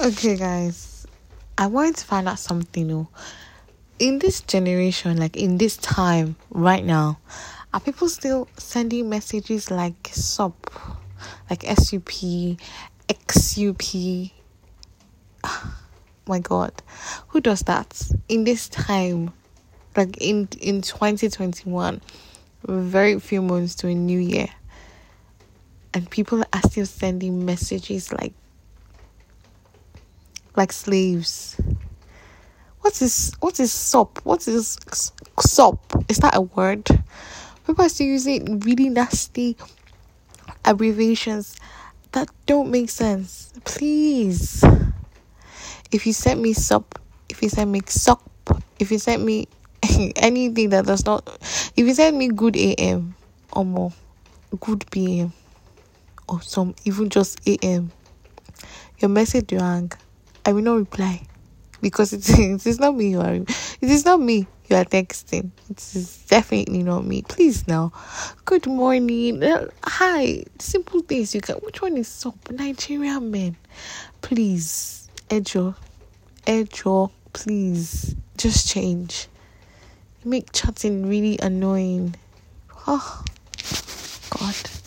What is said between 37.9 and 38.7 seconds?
using